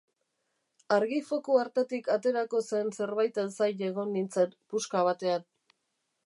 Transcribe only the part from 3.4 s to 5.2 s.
zain egon nintzen puska